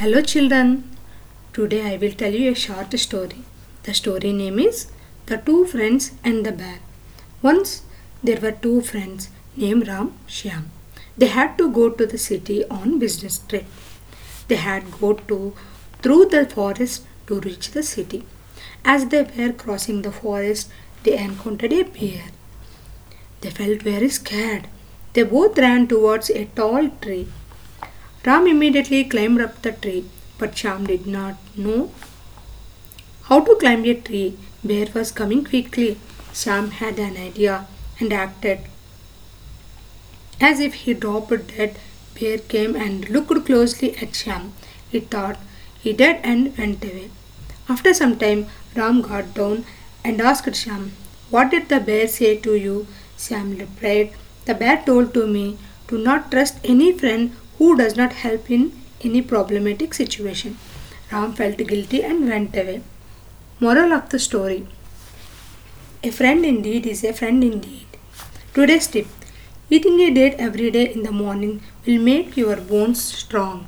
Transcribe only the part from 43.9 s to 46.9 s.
at Shyam. He thought he dead and went